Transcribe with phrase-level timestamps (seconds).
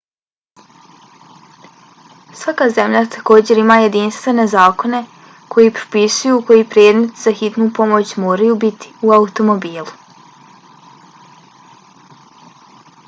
[2.37, 5.01] svaka zemlja također ima jedinstvene zakone
[5.55, 9.93] koji propisuju koji predmeti za hitnu pomoć moraju biti u automobilu